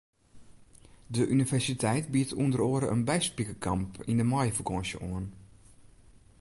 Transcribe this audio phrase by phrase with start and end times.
[1.15, 5.25] De universiteit biedt ûnder oare in byspikerkamp yn de maaiefakânsje oan.